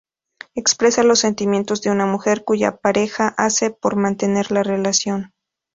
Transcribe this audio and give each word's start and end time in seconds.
Expresa 0.55 1.03
los 1.03 1.19
sentimientos 1.19 1.83
de 1.83 1.91
una 1.91 2.07
mujer 2.07 2.43
cuya 2.43 2.77
pareja 2.77 3.35
hace 3.37 3.69
por 3.69 3.97
mantener 3.97 4.49
la 4.51 4.63
relación. 4.63 5.31